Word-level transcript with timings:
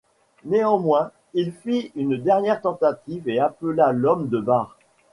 Néanmoins, 0.45 1.11
il 1.35 1.51
fit 1.53 1.91
une 1.95 2.17
dernière 2.19 2.59
tentative 2.59 3.29
et 3.29 3.39
appela 3.39 3.91
l’homme 3.91 4.29
de 4.29 4.39
barre. 4.39 4.75